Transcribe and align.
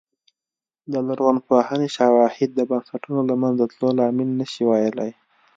د 0.91 0.93
لرغونپوهنې 1.07 1.87
شواهد 1.97 2.49
د 2.55 2.59
بنسټونو 2.69 3.21
له 3.29 3.35
منځه 3.41 3.63
تلو 3.71 3.89
لامل 3.99 4.29
نه 4.39 4.45
شي 4.51 4.63
ویلای 4.69 5.11